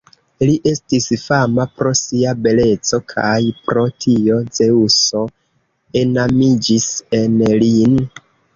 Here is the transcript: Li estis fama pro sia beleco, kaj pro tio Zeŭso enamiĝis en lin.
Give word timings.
Li 0.49 0.53
estis 0.69 1.03
fama 1.23 1.65
pro 1.81 1.91
sia 1.99 2.31
beleco, 2.47 3.01
kaj 3.13 3.37
pro 3.69 3.85
tio 4.07 4.41
Zeŭso 4.61 5.23
enamiĝis 6.05 6.91
en 7.23 7.41
lin. 7.65 7.99